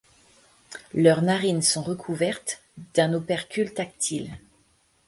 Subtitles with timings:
[0.95, 2.63] Leurs narines sont recouvertes
[2.95, 4.31] d'un opercule tactile.